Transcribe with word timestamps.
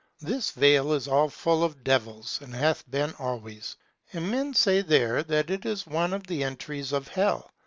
This 0.19 0.49
vale 0.49 0.93
is 0.93 1.07
all 1.07 1.29
full 1.29 1.63
of 1.63 1.83
devils, 1.83 2.39
and 2.41 2.55
hath 2.55 2.89
been 2.89 3.13
always. 3.19 3.75
And 4.13 4.31
men 4.31 4.55
say 4.55 4.81
there, 4.81 5.21
that 5.21 5.51
it 5.51 5.63
is 5.63 5.85
one 5.85 6.11
of 6.11 6.25
the 6.25 6.43
entries 6.43 6.91
of 6.91 7.07
hell. 7.09 7.51